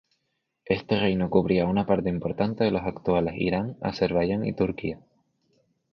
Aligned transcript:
Este 0.65 0.99
reino 0.99 1.29
cubría 1.29 1.67
una 1.67 1.85
parte 1.85 2.09
importante 2.09 2.63
de 2.63 2.71
los 2.71 2.81
actuales 2.81 3.35
Irán, 3.37 3.77
Azerbaiyán 3.81 4.43
y 4.43 4.53
Turquía. 4.53 4.97